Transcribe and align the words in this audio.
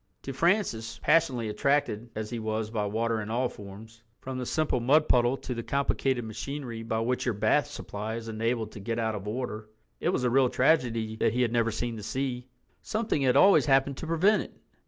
To 0.23 0.33
Francis, 0.33 0.97
passionately 0.97 1.47
attracted 1.47 2.09
as 2.15 2.31
he 2.31 2.39
was 2.39 2.71
by 2.71 2.87
water 2.87 3.21
in 3.21 3.29
all 3.29 3.49
forms, 3.49 4.01
from 4.19 4.39
the 4.39 4.47
simple 4.47 4.79
mud 4.79 5.07
puddle 5.07 5.37
to 5.37 5.53
the 5.53 5.61
complicated 5.61 6.25
machinery 6.25 6.81
by 6.81 6.99
which 7.01 7.23
your 7.23 7.35
bath 7.35 7.67
supply 7.67 8.15
is 8.15 8.27
enabled 8.27 8.71
to 8.71 8.79
get 8.79 8.97
out 8.97 9.13
of 9.13 9.27
order, 9.27 9.69
it 9.99 10.09
was 10.09 10.23
a 10.23 10.29
real 10.31 10.49
tragedy 10.49 11.17
that 11.17 11.33
he 11.33 11.43
had 11.43 11.51
never 11.53 11.69
seen 11.69 11.97
the 11.97 12.01
sea. 12.01 12.47
Something 12.81 13.21
had 13.21 13.35
always 13.37 13.67
happened 13.67 13.97
to 13.97 14.07
prevent 14.07 14.41
it. 14.41 14.57